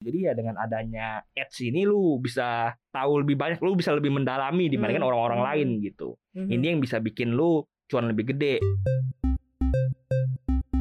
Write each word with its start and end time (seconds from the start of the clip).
Jadi 0.00 0.24
ya 0.24 0.32
dengan 0.32 0.56
adanya 0.56 1.20
ads 1.36 1.60
ini 1.60 1.84
lu 1.84 2.16
bisa 2.16 2.72
tahu 2.88 3.20
lebih 3.20 3.36
banyak, 3.36 3.60
lu 3.60 3.76
bisa 3.76 3.92
lebih 3.92 4.08
mendalami 4.08 4.72
dibandingkan 4.72 5.04
Hmm. 5.04 5.10
orang-orang 5.12 5.40
Hmm. 5.44 5.48
lain 5.52 5.68
gitu. 5.84 6.08
Mhm. 6.32 6.48
Ini 6.48 6.64
yang 6.72 6.80
bisa 6.80 6.96
bikin 6.98 7.36
lu 7.36 7.60
cuan 7.84 8.08
lebih 8.08 8.32
gede. 8.32 8.64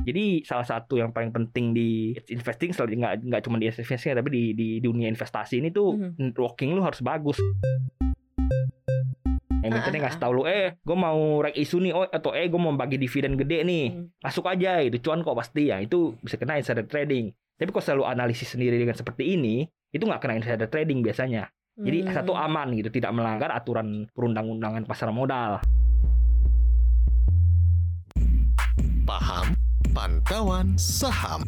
Jadi 0.08 0.42
salah 0.48 0.64
satu 0.64 0.96
yang 0.96 1.12
paling 1.12 1.36
penting 1.36 1.76
di 1.76 2.16
investing 2.32 2.72
selalu 2.72 2.96
nggak 2.98 3.14
nggak 3.28 3.42
cuma 3.44 3.60
di 3.60 3.68
investing 3.68 4.16
tapi 4.16 4.30
di 4.32 4.44
di 4.56 4.68
dunia 4.80 5.12
investasi 5.12 5.60
ini 5.60 5.70
tuh 5.70 6.00
Mhm. 6.00 6.32
networking 6.32 6.72
lu 6.72 6.82
harus 6.82 7.04
bagus. 7.04 7.36
Yang 9.60 9.76
Ah, 9.76 9.84
penting 9.84 10.02
ah, 10.02 10.06
ngasih 10.08 10.22
tahu 10.24 10.32
lu, 10.32 10.44
eh, 10.48 10.80
gue 10.80 10.96
mau 10.96 11.44
rek 11.44 11.52
isu 11.54 11.84
nih, 11.84 11.92
oh 11.92 12.08
atau 12.08 12.32
eh 12.32 12.48
gue 12.48 12.56
mau 12.56 12.72
bagi 12.72 12.96
dividen 12.96 13.36
gede 13.36 13.68
nih, 13.68 13.86
Hmm. 13.92 14.08
masuk 14.18 14.48
aja 14.48 14.80
itu 14.80 15.04
cuan 15.04 15.20
kok 15.20 15.36
pasti 15.36 15.68
ya 15.68 15.84
itu 15.84 16.16
bisa 16.24 16.40
kena 16.40 16.56
insider 16.56 16.88
trading. 16.88 17.36
Tapi 17.60 17.76
kalau 17.76 17.84
selalu 17.84 18.04
analisis 18.08 18.56
sendiri 18.56 18.80
dengan 18.80 18.96
seperti 18.96 19.36
ini, 19.36 19.68
itu 19.92 20.08
nggak 20.08 20.24
kena 20.24 20.40
insider 20.40 20.72
trading 20.72 21.04
biasanya. 21.04 21.52
Jadi 21.76 22.08
Hmm. 22.08 22.16
satu 22.16 22.32
aman 22.32 22.72
gitu, 22.72 22.88
tidak 22.88 23.12
melanggar 23.12 23.52
aturan 23.52 24.08
perundang-undangan 24.16 24.88
pasar 24.88 25.12
modal. 25.12 25.60
Paham 29.04 29.60
pantauan 29.92 30.80
saham. 30.80 31.44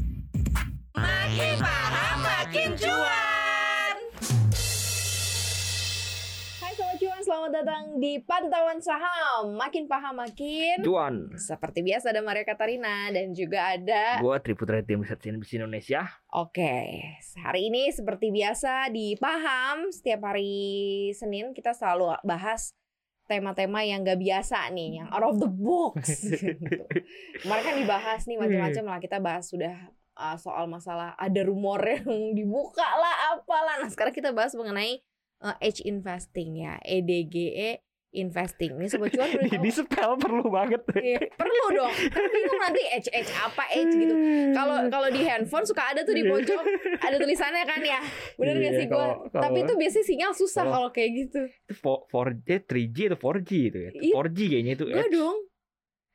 Makin 0.99 1.55
paham 1.63 2.15
makin 2.27 2.69
cuan. 2.75 3.30
Selamat 7.31 7.63
datang 7.63 7.83
di 7.95 8.19
Pantauan 8.19 8.83
Saham. 8.83 9.55
Makin 9.55 9.87
paham 9.87 10.19
makin. 10.19 10.83
Cuan. 10.83 11.31
Seperti 11.39 11.79
biasa 11.79 12.11
ada 12.11 12.19
Maria 12.19 12.43
Katarina 12.43 13.07
dan 13.07 13.31
juga 13.31 13.71
ada 13.71 14.19
Gua 14.19 14.35
Triputra 14.43 14.83
Tim 14.83 14.99
Riset 14.99 15.23
CNBC 15.23 15.63
Indonesia. 15.63 16.11
Oke, 16.35 16.91
hari 17.39 17.71
ini 17.71 17.87
seperti 17.87 18.35
biasa 18.35 18.91
di 18.91 19.15
Paham 19.15 19.95
setiap 19.95 20.27
hari 20.27 21.07
Senin 21.15 21.55
kita 21.55 21.71
selalu 21.71 22.19
bahas 22.27 22.75
tema-tema 23.31 23.79
yang 23.87 24.03
gak 24.03 24.19
biasa 24.19 24.67
nih, 24.75 24.99
yang 24.99 25.07
out 25.15 25.31
of 25.31 25.39
the 25.39 25.47
box. 25.47 26.03
gitu. 26.35 26.83
Kemarin 27.47 27.63
kan 27.63 27.75
dibahas 27.79 28.27
nih 28.27 28.43
macam-macam 28.43 28.83
lah 28.91 28.99
kita 28.99 29.23
bahas 29.23 29.47
sudah 29.47 29.87
uh, 30.19 30.35
soal 30.35 30.67
masalah 30.67 31.15
ada 31.15 31.47
rumor 31.47 31.79
yang 31.79 32.11
dibuka 32.37 32.83
lah 32.83 33.39
apalah. 33.39 33.79
Nah 33.79 33.87
sekarang 33.87 34.11
kita 34.11 34.35
bahas 34.35 34.51
mengenai 34.51 34.99
uh, 35.41 35.55
edge 35.57 35.81
investing 35.81 36.55
ya, 36.57 36.77
EDGE 36.79 37.81
investing. 38.11 38.75
Ini 38.75 38.87
sobat 38.87 39.07
cuan 39.09 39.23
boleh 39.31 39.55
di, 39.55 39.71
spell 39.71 40.13
perlu 40.15 40.43
banget. 40.45 40.83
Iya, 40.91 41.31
perlu 41.31 41.65
dong. 41.71 41.93
Kan 41.95 42.23
bingung 42.27 42.59
nanti 42.59 42.81
edge 42.85 43.07
edge 43.09 43.31
apa 43.33 43.63
edge 43.71 43.93
gitu 43.93 44.15
kalau 44.51 44.83
kalau 44.87 45.07
di 45.07 45.21
handphone 45.21 45.63
suka 45.63 45.79
ada 45.87 46.03
tuh 46.03 46.11
di 46.11 46.23
pojok 46.23 46.59
ada 46.99 47.15
tulisannya 47.15 47.63
kan 47.63 47.79
ya 47.79 48.03
bener 48.35 48.55
nggak 48.57 48.67
Iya, 48.69 48.79
sih 48.79 48.85
gue 48.85 49.07
tapi 49.31 49.57
itu 49.61 49.73
biasanya 49.73 50.05
sinyal 50.05 50.31
susah 50.33 50.63
kalau- 50.65 50.91
kayak 50.91 51.11
gitu 51.15 51.41
itu 51.47 51.71
4, 51.71 52.43
eh, 52.45 52.59
3G 52.61 52.97
atau 53.07 53.17
4G 53.17 53.51
itu 53.65 53.79
ya. 53.79 53.91
Iya. 53.93 54.13
4G 54.13 54.39
kayaknya 54.45 54.73
itu. 54.73 54.85
gue 54.85 55.07
dong 55.09 55.37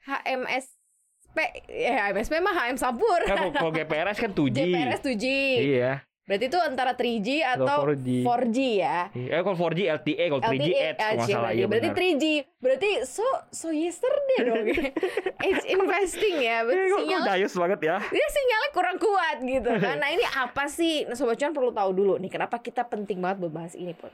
HMSP 0.06 1.36
ya 1.66 1.92
HMSP 2.04 2.34
mah 2.38 2.54
HM 2.54 2.76
Sapur 2.76 3.20
Kan 3.24 3.50
kalau- 3.50 3.72
GPRS 3.72 4.18
kan 4.18 4.30
2G. 4.30 4.56
JPRS 4.62 5.00
2G 5.02 5.26
Iya. 5.72 5.92
Berarti 6.26 6.44
itu 6.50 6.58
antara 6.58 6.92
3G 6.98 7.28
atau 7.46 7.86
4G. 7.86 8.08
4G 8.26 8.58
ya 8.82 8.98
Eh 9.14 9.40
kalau 9.46 9.54
4G 9.54 9.80
LTE, 9.94 10.24
kalau 10.26 10.42
3G 10.42 10.68
Edge 10.74 10.98
kalau 10.98 11.22
salah 11.22 11.52
ya 11.54 11.64
berarti 11.70 11.88
benar. 11.94 12.02
3G 12.02 12.24
berarti 12.58 12.90
so 13.06 13.22
so 13.54 13.70
yesterday 13.70 14.38
dong 14.42 14.66
edge 15.46 15.64
investing 15.70 16.34
ya 16.42 16.66
kok, 16.66 16.74
sinyal 16.74 17.22
dayus 17.22 17.54
banget 17.54 17.80
ya. 17.86 17.96
dia 18.10 18.26
sinyalnya 18.26 18.70
kurang 18.74 18.96
kuat 18.98 19.36
gitu 19.46 19.70
kan. 19.78 19.96
Nah 20.02 20.10
ini 20.10 20.26
apa 20.26 20.66
sih? 20.66 21.06
Nah, 21.06 21.14
Sobat 21.14 21.38
Cuan 21.38 21.54
perlu 21.54 21.70
tahu 21.70 21.90
dulu 21.94 22.14
nih 22.18 22.30
kenapa 22.34 22.58
kita 22.58 22.82
penting 22.90 23.22
banget 23.22 23.46
membahas 23.46 23.78
ini 23.78 23.94
pun. 23.94 24.10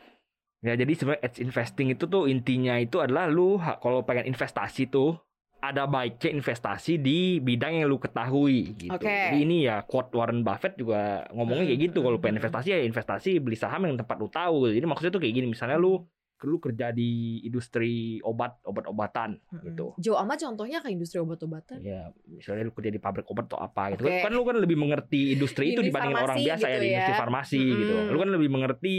Ya 0.62 0.76
jadi 0.76 0.92
sebenarnya 0.94 1.24
edge 1.26 1.40
investing 1.40 1.90
itu 1.90 2.04
tuh 2.06 2.28
intinya 2.28 2.76
itu 2.76 3.00
adalah 3.00 3.26
lu 3.26 3.56
kalau 3.80 4.04
pengen 4.04 4.28
investasi 4.30 4.86
tuh 4.86 5.16
ada 5.62 5.86
baiknya 5.86 6.42
investasi 6.42 6.98
di 6.98 7.38
bidang 7.38 7.78
yang 7.78 7.86
lu 7.86 8.02
ketahui 8.02 8.74
gitu. 8.74 8.90
Oke. 8.90 9.06
Jadi 9.06 9.38
ini 9.46 9.70
ya 9.70 9.86
quote 9.86 10.10
Warren 10.10 10.42
Buffett 10.42 10.74
juga 10.74 11.22
ngomongnya 11.30 11.70
kayak 11.70 11.80
gitu. 11.86 12.02
Kalau 12.02 12.18
pengen 12.18 12.42
investasi 12.42 12.68
ya 12.74 12.78
investasi 12.82 13.38
beli 13.38 13.54
saham 13.54 13.86
yang 13.86 13.94
tempat 13.94 14.18
lu 14.18 14.26
tahu. 14.26 14.66
Jadi 14.74 14.82
maksudnya 14.82 15.14
tuh 15.14 15.22
kayak 15.22 15.34
gini. 15.38 15.46
Misalnya 15.54 15.78
lu 15.78 16.02
lu 16.42 16.58
kerja 16.58 16.90
di 16.90 17.38
industri 17.46 18.18
obat 18.26 18.58
obat-obatan 18.66 19.38
gitu. 19.62 19.94
Jauh 20.02 20.18
amat 20.26 20.42
contohnya 20.42 20.82
ke 20.82 20.90
industri 20.90 21.22
obat-obatan. 21.22 21.78
Ya, 21.78 22.10
misalnya 22.26 22.66
lu 22.66 22.74
kerja 22.74 22.90
di 22.90 22.98
pabrik 22.98 23.30
obat 23.30 23.46
atau 23.46 23.62
apa 23.62 23.94
gitu. 23.94 24.10
Oke. 24.10 24.26
Kan 24.26 24.34
lu 24.34 24.42
kan 24.42 24.58
lebih 24.58 24.74
mengerti 24.74 25.38
industri 25.38 25.78
itu 25.78 25.86
Di 25.86 25.94
dibanding 25.94 26.18
orang 26.18 26.34
farmasi 26.34 26.46
biasa 26.50 26.66
ya 26.66 26.74
gitu 26.74 26.82
di 26.82 26.82
ya. 26.82 26.92
industri 26.98 27.14
farmasi 27.14 27.62
gitu. 27.62 27.92
Mm-mm. 27.94 28.10
Lu 28.10 28.18
kan 28.18 28.30
lebih 28.34 28.50
mengerti 28.50 28.96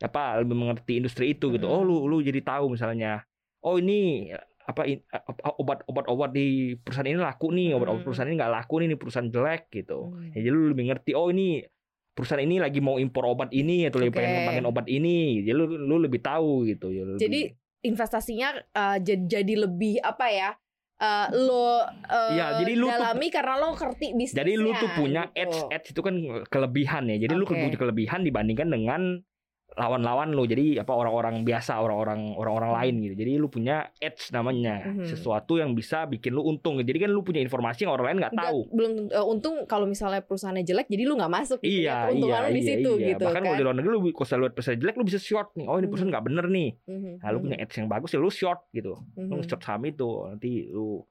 apa 0.00 0.22
lebih 0.40 0.56
mengerti 0.56 0.92
industri 0.96 1.24
itu 1.36 1.46
gitu. 1.52 1.68
Mm-mm. 1.68 1.76
Oh, 1.76 1.84
lu 1.84 1.96
lu 2.08 2.16
jadi 2.24 2.40
tahu 2.40 2.72
misalnya 2.72 3.28
oh 3.60 3.76
ini 3.76 4.32
apa 4.70 4.86
apa, 5.10 5.32
obat-obat-obat 5.58 6.30
di 6.30 6.46
perusahaan 6.78 7.10
ini 7.10 7.18
laku 7.18 7.50
nih, 7.50 7.74
obat-obat 7.74 8.00
Mm. 8.00 8.06
perusahaan 8.06 8.28
ini 8.30 8.36
nggak 8.38 8.54
laku 8.54 8.74
nih, 8.78 8.86
ini 8.86 8.96
perusahaan 8.96 9.26
jelek 9.26 9.62
gitu. 9.68 9.98
Hmm. 10.14 10.30
Ya, 10.30 10.38
jadi 10.46 10.54
lu 10.54 10.70
lebih 10.70 10.84
ngerti 10.88 11.10
oh 11.12 11.26
ini 11.28 11.66
perusahaan 12.10 12.40
ini 12.40 12.56
lagi 12.56 12.78
mau 12.78 12.96
impor 12.96 13.26
obat 13.26 13.50
ini 13.50 13.90
atau 13.90 13.98
lagi 13.98 14.14
Oke. 14.14 14.18
pengen 14.18 14.30
ngembangin 14.38 14.66
obat 14.66 14.86
ini. 14.86 15.42
Jadi 15.42 15.54
lu 15.54 15.64
lu 15.66 15.96
lebih 15.98 16.20
tahu 16.20 16.64
gitu. 16.64 16.88
Ya, 16.88 17.02
lu 17.02 17.18
Jadi 17.18 17.50
lebih- 17.50 17.58
investasinya 17.80 18.48
uh, 18.76 18.96
jadi, 19.00 19.40
jadi 19.40 19.54
lebih 19.66 19.98
apa 20.00 20.26
ya? 20.28 20.50
uh, 21.00 21.26
lo 21.32 21.80
uh, 21.80 21.80
Iya, 22.28 22.60
jadi 22.60 22.72
lu 22.76 22.86
tuh- 22.86 22.92
dalami 22.92 23.26
karena 23.32 23.54
lo 23.56 23.72
ngerti 23.72 24.06
bisnisnya. 24.12 24.44
Jadi 24.44 24.52
lu 24.54 24.70
tuh 24.76 24.90
punya 24.92 25.22
gitu. 25.32 25.72
edge, 25.72 25.86
itu 25.88 26.00
kan 26.04 26.14
kelebihan 26.46 27.08
ya. 27.08 27.16
Jadi 27.24 27.32
lu 27.32 27.48
Oke. 27.48 27.56
punya 27.56 27.72
kelebihan 27.72 28.20
dibandingkan 28.20 28.68
dengan 28.68 29.02
lawan-lawan 29.74 30.30
lu. 30.30 30.44
Jadi 30.44 30.76
apa 30.76 30.90
orang-orang 30.90 31.42
biasa, 31.42 31.78
orang-orang 31.78 32.34
orang-orang 32.34 32.70
lain 32.74 32.94
gitu. 33.02 33.14
Jadi 33.18 33.32
lu 33.36 33.46
punya 33.46 33.76
edge 33.96 34.30
namanya, 34.30 34.82
Mhm. 34.82 35.06
sesuatu 35.06 35.56
yang 35.56 35.72
bisa 35.72 36.04
bikin 36.04 36.32
lu 36.32 36.42
untung. 36.42 36.78
Jadi 36.78 36.98
kan 36.98 37.10
lu 37.10 37.20
punya 37.20 37.38
informasi 37.38 37.86
yang 37.86 37.94
orang 37.94 38.06
lain 38.08 38.18
nggak 38.20 38.34
tahu. 38.34 38.58
belum 38.70 38.92
uh, 39.10 39.26
untung 39.26 39.62
kalau 39.64 39.84
misalnya 39.84 40.20
perusahaannya 40.20 40.62
jelek 40.62 40.86
jadi 40.86 41.02
lu 41.04 41.14
nggak 41.14 41.32
masuk 41.32 41.58
gitu 41.60 41.70
ya. 41.80 41.80
Iya, 41.80 41.96
Keuntungan 42.10 42.40
iya, 42.40 42.46
lu 42.46 42.50
di 42.50 42.60
iya, 42.60 42.68
situ 42.68 42.90
iya. 42.96 43.06
gitu 43.14 43.24
Bahkan 43.24 43.34
kan. 43.34 43.42
kalau 43.44 43.56
di 43.56 43.64
luar 43.64 43.76
negeri 43.76 43.90
lu 43.90 44.00
kalau 44.10 44.40
lihat 44.40 44.54
perusahaan 44.54 44.80
jelek 44.80 44.96
lu 44.96 45.04
bisa 45.04 45.18
short 45.18 45.48
nih. 45.54 45.66
Oh 45.66 45.76
ini 45.76 45.80
Mhm. 45.80 45.90
perusahaan 45.90 46.10
nggak 46.10 46.24
bener 46.26 46.44
nih. 46.48 46.68
Mhm, 46.86 47.12
Nah 47.20 47.28
lu 47.28 47.36
mhm, 47.36 47.44
punya 47.44 47.56
edge 47.58 47.74
yang 47.76 47.88
bagus 47.88 48.10
ya 48.10 48.18
lu 48.18 48.30
short 48.30 48.60
gitu. 48.70 48.92
Lu 49.16 49.34
mhm. 49.36 49.46
short 49.46 49.62
saham 49.62 49.82
itu 49.84 50.08
nanti 50.26 50.50
lu 50.68 51.04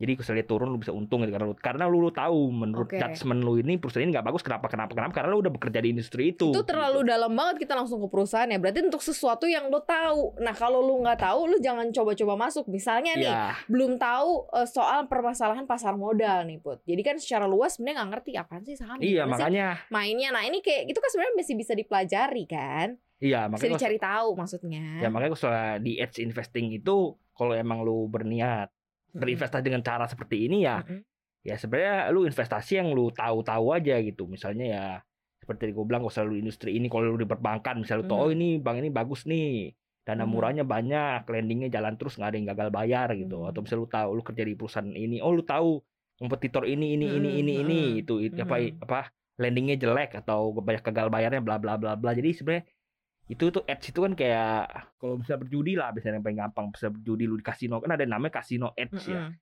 jadi 0.00 0.16
kalau 0.16 0.32
lihat 0.32 0.48
turun 0.48 0.68
lu 0.72 0.80
bisa 0.80 0.96
untung 0.96 1.20
gitu 1.20 1.28
karena 1.28 1.44
lu 1.44 1.54
karena 1.60 1.84
lu, 1.84 2.00
lu 2.00 2.08
tahu 2.08 2.48
menurut 2.48 2.88
Oke. 2.88 2.96
judgement 2.96 3.36
lu 3.44 3.60
ini 3.60 3.76
perusahaan 3.76 4.00
ini 4.00 4.16
nggak 4.16 4.24
bagus 4.24 4.40
kenapa 4.40 4.72
kenapa 4.72 4.96
kenapa 4.96 5.12
karena 5.12 5.28
lu 5.28 5.44
udah 5.44 5.52
bekerja 5.52 5.84
di 5.84 5.92
industri 5.92 6.32
itu. 6.32 6.48
Itu 6.56 6.64
terlalu 6.64 7.04
gitu. 7.04 7.12
dalam 7.12 7.36
banget 7.36 7.68
kita 7.68 7.76
langsung 7.76 8.00
ke 8.00 8.08
perusahaan 8.08 8.48
ya. 8.48 8.56
Berarti 8.56 8.80
untuk 8.80 9.04
sesuatu 9.04 9.44
yang 9.44 9.68
lo 9.68 9.84
tahu. 9.84 10.40
Nah 10.40 10.56
kalau 10.56 10.80
lu 10.80 11.04
nggak 11.04 11.20
tahu, 11.20 11.52
lu 11.52 11.60
jangan 11.60 11.92
coba-coba 11.92 12.48
masuk. 12.48 12.64
Misalnya 12.72 13.12
nih, 13.20 13.28
Iya. 13.28 13.60
belum 13.68 14.00
tahu 14.00 14.48
eh, 14.56 14.64
soal 14.64 15.04
permasalahan 15.04 15.68
pasar 15.68 15.92
modal 16.00 16.48
nih 16.48 16.64
put. 16.64 16.80
Jadi 16.88 17.02
kan 17.04 17.16
secara 17.20 17.44
luas 17.44 17.76
sebenarnya 17.76 18.00
nggak 18.00 18.10
ngerti 18.16 18.30
apaan 18.40 18.62
sih 18.64 18.80
saham. 18.80 18.96
Iya 19.04 19.28
sih 19.28 19.32
makanya 19.36 19.66
mainnya. 19.92 20.32
Nah 20.32 20.48
ini 20.48 20.64
kayak 20.64 20.88
itu 20.88 20.96
kan 20.96 21.10
sebenarnya 21.12 21.36
masih 21.36 21.54
bisa 21.60 21.72
dipelajari 21.76 22.44
kan. 22.48 22.88
iya 23.20 23.44
Bisa 23.44 23.52
makanya 23.52 23.76
dicari 23.76 23.98
tahu 24.00 24.28
maksudnya. 24.32 24.84
ya 25.04 25.12
makanya 25.12 25.36
kalau 25.36 25.52
di 25.84 26.00
edge 26.00 26.24
investing 26.24 26.72
itu 26.72 27.12
kalau 27.36 27.52
emang 27.52 27.84
lu 27.84 28.08
berniat. 28.08 28.72
Berinvestasi 29.12 29.64
dengan 29.64 29.82
cara 29.82 30.04
seperti 30.06 30.46
ini 30.46 30.64
ya 30.64 30.80
Mm-mm. 30.82 31.00
ya 31.42 31.54
sebenarnya 31.56 32.10
lu 32.10 32.24
investasi 32.24 32.78
yang 32.78 32.92
lu 32.92 33.08
tahu-tahu 33.10 33.72
aja 33.72 33.96
gitu. 34.00 34.28
Misalnya 34.28 34.66
ya 34.66 34.84
seperti 35.40 35.72
gue 35.72 35.84
bilang 35.88 36.04
kalau 36.04 36.12
selalu 36.12 36.44
industri 36.44 36.76
ini 36.76 36.86
kalau 36.86 37.10
lu 37.10 37.18
di 37.18 37.24
perbankan 37.24 37.80
misalnya 37.80 38.04
lu 38.04 38.10
tahu 38.12 38.20
oh 38.20 38.30
ini 38.30 38.60
bank 38.60 38.76
ini 38.84 38.90
bagus 38.92 39.24
nih 39.24 39.72
dana 40.04 40.22
Mhm. 40.24 40.30
murahnya 40.30 40.64
banyak 40.64 41.24
lendingnya 41.24 41.68
jalan 41.72 41.96
terus 41.96 42.20
nggak 42.20 42.28
ada 42.28 42.36
yang 42.36 42.48
gagal 42.52 42.68
bayar 42.68 43.08
gitu. 43.16 43.40
Mhm. 43.40 43.48
atau 43.48 43.60
misalnya 43.64 43.80
lu 43.80 43.88
tahu 43.88 44.08
lu 44.16 44.22
kerja 44.22 44.42
di 44.44 44.54
perusahaan 44.54 44.90
ini 44.90 45.16
oh 45.24 45.32
lu 45.32 45.42
tahu 45.42 45.80
kompetitor 46.20 46.68
ini 46.68 46.92
ini 47.00 47.16
ini 47.16 47.30
Mhm, 47.32 47.40
ini 47.40 47.52
ini 47.64 47.78
mhm, 47.96 48.00
itu, 48.04 48.14
itu 48.20 48.36
apa 48.36 48.56
apa 48.84 49.00
lendingnya 49.40 49.80
jelek 49.80 50.20
atau 50.20 50.52
banyak 50.52 50.84
gagal 50.84 51.08
bayarnya 51.08 51.40
bla 51.40 51.56
bla 51.56 51.80
bla 51.80 51.96
bla. 51.96 52.12
Jadi 52.12 52.36
sebenarnya 52.36 52.64
itu 53.30 53.46
tuh 53.54 53.62
edge 53.64 53.94
itu 53.94 54.00
kan 54.02 54.12
kayak 54.18 54.66
kalau 54.98 55.14
bisa 55.22 55.38
berjudi 55.38 55.78
lah 55.78 55.94
biasanya 55.94 56.18
yang 56.18 56.26
paling 56.26 56.40
gampang 56.42 56.66
bisa 56.74 56.90
berjudi 56.90 57.24
lu 57.30 57.38
di 57.38 57.46
kasino 57.46 57.78
kan 57.78 57.94
ada 57.94 58.02
namanya 58.02 58.42
kasino 58.42 58.74
edge 58.74 59.06
ya 59.06 59.22
Mm-mm. 59.22 59.38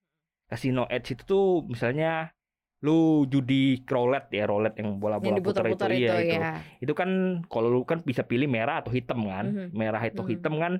Casino 0.48 0.88
Edge 0.88 1.12
itu 1.12 1.22
tuh 1.28 1.46
misalnya 1.68 2.32
lu 2.80 3.28
judi 3.28 3.84
roulette 3.84 4.32
ya 4.32 4.48
roulette 4.48 4.80
yang 4.80 4.96
bola-bola 4.96 5.36
putar 5.44 5.68
itu, 5.68 5.76
diputar-putar 5.76 5.90
iya 5.92 6.08
itu, 6.24 6.24
itu 6.24 6.36
ya. 6.40 6.56
itu 6.80 6.92
kan 6.96 7.10
kalau 7.52 7.68
lu 7.68 7.84
kan 7.84 8.00
bisa 8.00 8.24
pilih 8.24 8.48
merah 8.48 8.80
atau 8.80 8.88
hitam 8.88 9.28
kan 9.28 9.44
Mhm. 9.52 9.76
merah 9.76 10.00
atau 10.00 10.24
Mhm. 10.24 10.30
hitam 10.32 10.54
kan 10.56 10.72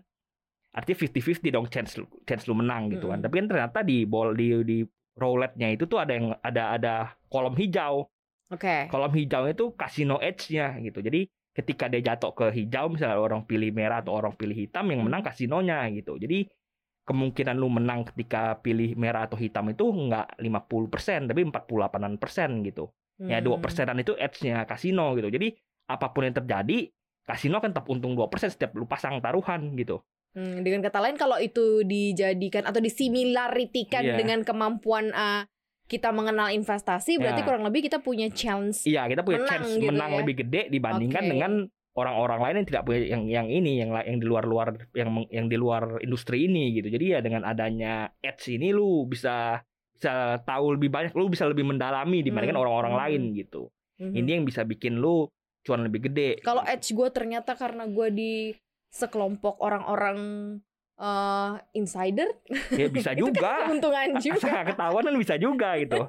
artinya 0.73 0.97
50-50 1.05 1.53
dong 1.53 1.69
chance 1.69 2.01
lu, 2.01 2.09
chance 2.25 2.49
lu 2.49 2.57
menang 2.57 2.89
gitu 2.89 3.13
kan 3.13 3.21
Mhm. 3.21 3.25
tapi 3.29 3.35
kan 3.45 3.47
ternyata 3.53 3.79
di 3.85 4.09
bol 4.09 4.33
di 4.33 4.57
di 4.65 4.79
roulette-nya 5.21 5.69
itu 5.69 5.85
tuh 5.85 6.01
ada 6.01 6.13
yang 6.17 6.33
ada 6.41 6.63
ada 6.73 6.95
kolom 7.29 7.53
hijau 7.53 8.09
Oke. 8.49 8.89
kolom 8.89 9.13
hijau 9.13 9.45
itu 9.53 9.65
casino 9.77 10.17
edge-nya 10.25 10.81
gitu 10.81 11.05
jadi 11.05 11.29
ketika 11.59 11.91
dia 11.91 12.15
jatuh 12.15 12.31
ke 12.31 12.47
hijau 12.55 12.87
misalnya 12.95 13.19
orang 13.19 13.43
pilih 13.43 13.75
merah 13.75 13.99
atau 13.99 14.15
orang 14.15 14.39
pilih 14.39 14.55
hitam 14.55 14.87
yang 14.95 15.03
menang 15.03 15.27
kasinonya 15.27 15.83
gitu 15.91 16.15
jadi 16.15 16.47
kemungkinan 17.03 17.57
lu 17.59 17.67
menang 17.67 18.07
ketika 18.15 18.63
pilih 18.63 18.95
merah 18.95 19.27
atau 19.27 19.35
hitam 19.35 19.67
itu 19.73 19.83
nggak 19.83 20.39
50% 20.39 21.27
tapi 21.27 21.41
48% 21.43 22.69
gitu 22.69 22.85
ya 23.19 23.43
dua 23.43 23.59
Hmm. 23.59 23.65
persenan 23.67 23.99
itu 23.99 24.15
edge-nya 24.15 24.63
kasino 24.63 25.19
gitu 25.19 25.27
jadi 25.27 25.51
apa 25.91 26.15
pun 26.15 26.31
yang 26.31 26.37
terjadi 26.37 26.93
kasino 27.27 27.59
kan 27.59 27.75
tetap 27.75 27.91
untung 27.91 28.15
2% 28.17 28.31
setiap 28.55 28.73
lu 28.73 28.89
pasang 28.89 29.21
taruhan 29.21 29.77
gitu. 29.77 30.01
Hmm, 30.33 30.65
dengan 30.65 30.81
kata 30.81 30.97
lain 31.01 31.17
kalau 31.21 31.37
itu 31.37 31.85
dijadikan 31.85 32.65
atau 32.65 32.81
disimilaritikan 32.81 34.05
Iya. 34.05 34.17
dengan 34.17 34.45
kemampuan 34.45 35.13
uh, 35.13 35.45
kita 35.89 36.13
mengenal 36.13 36.53
investasi 36.53 37.17
berarti 37.17 37.41
Ya. 37.43 37.47
kurang 37.49 37.65
lebih 37.65 37.89
kita 37.89 37.99
punya 37.99 38.29
chance 38.29 38.85
Iya, 38.85 39.09
kita 39.09 39.25
punya 39.25 39.41
Menang 39.43 39.51
chance 39.51 39.71
gitu 39.75 39.89
menang 39.89 40.11
ya. 40.13 40.19
lebih 40.21 40.35
gede 40.39 40.63
dibandingkan 40.69 41.25
Oke. 41.25 41.31
dengan 41.33 41.53
orang-orang 41.97 42.41
lain 42.45 42.55
yang 42.63 42.69
tidak 42.69 42.83
punya 42.85 43.01
yang 43.03 43.23
yang 43.27 43.47
ini 43.49 43.81
yang 43.81 43.91
yang 43.91 44.19
di 44.21 44.27
luar-luar 44.29 44.69
yang 44.95 45.11
yang 45.33 45.47
di 45.49 45.57
luar 45.57 45.99
industri 45.99 46.47
ini 46.47 46.71
gitu. 46.71 46.87
Jadi 46.89 47.05
ya 47.11 47.19
dengan 47.19 47.43
adanya 47.43 48.07
ads 48.21 48.47
ini 48.47 48.71
lu 48.71 49.03
bisa 49.03 49.65
bisa 49.91 50.39
tahu 50.47 50.79
lebih 50.79 50.95
banyak, 50.95 51.11
lu 51.11 51.27
bisa 51.27 51.43
lebih 51.43 51.67
mendalami 51.67 52.23
dibandingkan 52.23 52.55
Hmm, 52.55 52.65
orang-orang 52.69 52.95
hmm. 52.95 53.03
lain 53.03 53.23
gitu. 53.35 53.63
Mhm. 53.99 54.15
Ini 54.15 54.31
yang 54.31 54.45
bisa 54.47 54.63
bikin 54.63 55.03
lu 55.03 55.27
cuan 55.67 55.83
lebih 55.83 56.07
gede. 56.07 56.39
Kalau 56.41 56.63
edge 56.63 56.95
gue 56.95 57.09
ternyata 57.11 57.59
karena 57.59 57.91
gue 57.91 58.09
di 58.15 58.33
sekelompok 58.89 59.59
orang-orang 59.59 60.19
eh, 60.99 61.51
insider 61.73 62.29
ya 62.71 62.87
bisa 62.89 63.11
itu 63.15 63.25
kan 63.25 63.33
juga. 63.33 63.53
keuntungan 63.65 64.09
juga. 64.19 64.55
ketahuan 64.67 65.03
kan 65.05 65.15
bisa 65.17 65.35
juga 65.35 65.69
gitu. 65.77 66.03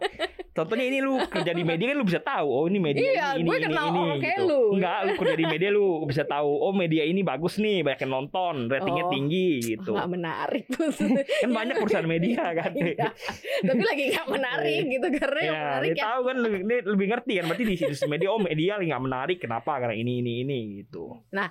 Contohnya 0.49 0.81
ini 0.83 0.99
lu 0.99 1.15
kerja 1.23 1.53
di 1.53 1.63
media 1.63 1.87
kan 1.87 1.95
lu 1.95 2.03
bisa 2.03 2.19
tahu 2.19 2.43
oh 2.43 2.65
ini 2.65 2.77
media 2.77 2.99
Iya, 2.99 3.27
ini 3.33 3.47
gue 3.47 3.55
ini 3.55 3.65
kenal 3.65 3.85
ini, 3.87 3.99
ini 4.11 4.17
gitu. 4.19 4.43
lu. 4.43 4.61
Enggak, 4.75 4.97
lu 4.99 5.11
kerja 5.15 5.35
di 5.37 5.45
media 5.47 5.69
lu 5.69 5.85
bisa 6.03 6.23
tahu 6.25 6.49
oh 6.51 6.73
media 6.73 7.03
ini 7.05 7.21
bagus 7.21 7.55
nih, 7.57 7.79
banyak 7.79 7.99
yang 8.01 8.11
nonton, 8.11 8.55
ratingnya 8.67 8.97
Oh. 9.01 9.11
tinggi 9.13 9.49
gitu. 9.63 9.91
Nggak 9.93 10.09
menarik 10.09 10.65
kan 11.39 11.49
banyak 11.49 11.75
perusahaan 11.77 12.09
media 12.09 12.43
kan. 12.51 12.71
Iya. 12.73 13.07
Tapi 13.61 13.81
lagi 13.81 14.03
nggak 14.09 14.27
menarik 14.27 14.83
gitu 14.89 15.07
karena 15.13 15.39
yang 15.39 15.47
Ya, 15.49 15.61
menarik 15.63 15.91
ya. 15.91 16.03
tahu 16.03 16.19
kan 16.21 16.35
lebih, 16.37 16.59
dia 16.61 16.79
lebih 16.83 17.05
ngerti 17.07 17.31
kan 17.33 17.45
berarti 17.45 17.63
di 17.63 17.75
situs 17.75 18.01
media 18.03 18.27
oh 18.27 18.41
media 18.41 18.71
lagi 18.75 18.87
nggak 18.89 19.05
menarik 19.05 19.37
kenapa 19.39 19.71
karena 19.77 19.95
ini 19.95 20.19
ini 20.19 20.33
ini 20.43 20.57
gitu. 20.83 21.13
Nah, 21.31 21.47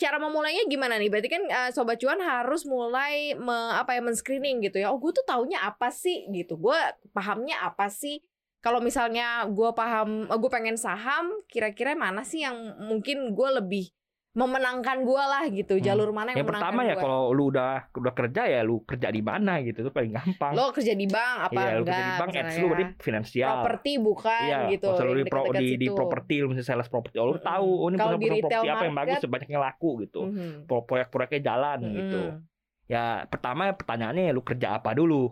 cara 0.00 0.16
memulainya 0.18 0.66
gimana 0.66 0.98
nih? 0.98 1.08
Berarti 1.10 1.28
kan 1.30 1.42
eh, 1.46 1.70
sobat 1.70 1.98
cuan 2.02 2.18
harus 2.20 2.66
mulai 2.66 3.34
me- 3.38 3.74
apa 3.78 3.94
ya 3.96 4.00
men-screening 4.02 4.64
gitu 4.66 4.82
ya. 4.82 4.90
Oh, 4.90 4.98
gue 4.98 5.14
tuh 5.14 5.24
taunya 5.26 5.62
apa 5.62 5.88
sih 5.94 6.26
gitu. 6.30 6.58
Gue 6.58 6.76
pahamnya 7.14 7.62
apa 7.62 7.88
sih? 7.90 8.20
Kalau 8.64 8.80
misalnya 8.80 9.44
gue 9.44 9.70
paham, 9.76 10.24
gue 10.24 10.50
pengen 10.50 10.80
saham, 10.80 11.28
kira-kira 11.52 11.92
mana 11.92 12.24
sih 12.24 12.40
yang 12.48 12.56
mungkin 12.80 13.36
gue 13.36 13.48
lebih 13.60 13.92
memenangkan 14.34 14.98
gue 15.00 15.22
lah 15.24 15.46
gitu. 15.46 15.74
Hmm. 15.74 15.84
Jalur 15.84 16.10
mana 16.10 16.34
yang, 16.34 16.42
Yang 16.42 16.50
pertama 16.50 16.80
ya 16.82 16.94
kalau 16.94 17.30
lu 17.30 17.48
udah 17.48 17.86
udah 17.88 18.12
kerja 18.12 18.42
ya 18.44 18.60
lu 18.60 18.82
kerja 18.82 19.08
di 19.08 19.22
mana 19.22 19.62
gitu 19.62 19.78
itu 19.80 19.90
paling 19.90 20.10
gampang. 20.12 20.52
lo 20.52 20.68
kerja 20.68 20.90
di 20.92 21.06
bank 21.06 21.36
apa 21.40 21.54
Iya, 21.54 21.70
lu 21.70 21.80
enggak? 21.80 21.86
kerja 21.86 22.02
di 22.04 22.12
bank, 22.12 22.30
ads 22.34 22.54
lu 22.54 22.58
ya. 22.58 22.68
berarti 22.68 22.84
finansial. 22.98 23.46
properti 23.54 23.92
bukan 23.96 24.42
Iya, 24.42 24.58
gitu. 24.68 24.88
kalau 24.90 25.06
lu 25.08 25.16
di, 25.16 25.24
pro, 25.24 25.42
di, 25.48 25.68
di 25.76 25.88
properti, 25.88 26.34
lu 26.36 26.46
misalnya 26.50 26.66
sales 26.68 26.88
properti, 26.88 27.16
oh, 27.16 27.26
lu 27.28 27.38
tahu, 27.38 27.68
oh 27.76 27.86
ini 27.86 27.94
Kalau 27.94 28.10
di 28.12 28.18
perusahaan 28.20 28.34
retail 28.36 28.42
properti 28.42 28.68
apa 28.68 28.84
yang 28.84 28.94
bagus, 28.94 29.12
market- 29.14 29.30
banyak 29.30 29.48
yang 29.48 29.62
laku 29.62 29.90
gitu. 30.00 30.20
Mhm. 30.26 30.50
Pro- 30.66 30.84
Proyek-proyeknya 30.84 31.40
jalan 31.44 31.78
gitu. 31.88 32.20
Mhm. 32.20 32.36
Ya 32.84 33.04
pertama 33.24 33.70
pertanyaannya 33.70 34.28
lu 34.28 34.42
kerja 34.42 34.68
apa 34.74 34.92
dulu. 34.92 35.30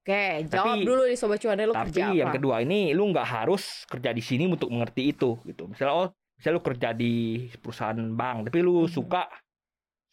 Oke, 0.00 0.48
jawab 0.48 0.80
Tapi- 0.80 0.88
dulu 0.88 1.02
nih 1.04 1.14
sobat 1.14 1.38
cuan 1.38 1.60
lu 1.60 1.70
Tapi 1.70 1.92
kerja 1.92 2.04
apa? 2.06 2.16
yang 2.16 2.30
kedua 2.32 2.56
ini 2.58 2.90
lu 2.90 3.04
nggak 3.06 3.28
harus 3.28 3.84
kerja 3.84 4.10
di 4.10 4.18
sini 4.18 4.48
untuk 4.48 4.66
mengerti 4.66 5.12
itu 5.12 5.36
gitu. 5.44 5.68
Misalnya 5.68 5.92
oh, 5.94 6.08
misalnya 6.40 6.56
lu 6.56 6.64
kerja 6.64 6.88
di 6.96 7.12
perusahaan 7.60 8.00
bank, 8.16 8.48
tapi 8.48 8.58
lu 8.64 8.88
Mhm. 8.88 8.90
suka 8.90 9.28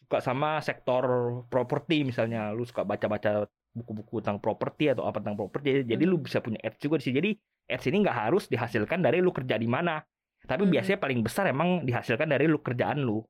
suka 0.04 0.18
sama 0.20 0.60
sektor 0.60 1.04
properti 1.48 2.04
misalnya, 2.04 2.52
lu 2.52 2.68
suka 2.68 2.84
baca-baca 2.84 3.48
buku-buku 3.72 4.20
tentang 4.20 4.44
properti 4.44 4.92
atau 4.92 5.08
apa 5.08 5.24
tentang 5.24 5.40
properti, 5.40 5.88
jadi 5.88 6.04
lu 6.04 6.20
Mhm. 6.20 6.26
bisa 6.28 6.44
punya 6.44 6.60
ads 6.60 6.84
juga 6.84 7.00
di 7.00 7.08
sini. 7.08 7.16
Jadi 7.24 7.32
ads 7.72 7.86
ini 7.88 7.98
nggak 8.04 8.18
harus 8.28 8.44
dihasilkan 8.52 9.00
dari 9.00 9.24
lu 9.24 9.32
kerja 9.32 9.56
di 9.56 9.72
mana, 9.72 10.04
tapi 10.44 10.68
Mhm. 10.68 10.72
biasanya 10.76 11.00
paling 11.00 11.20
besar 11.24 11.48
emang 11.48 11.88
dihasilkan 11.88 12.28
dari 12.28 12.46
lu 12.52 12.60
kerjaan 12.60 13.00
lu. 13.08 13.24